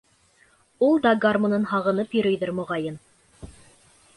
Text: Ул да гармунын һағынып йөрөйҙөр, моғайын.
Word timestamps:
Ул 0.87 0.95
да 1.03 1.11
гармунын 1.25 1.67
һағынып 1.73 2.17
йөрөйҙөр, 2.19 2.53
моғайын. 2.61 2.99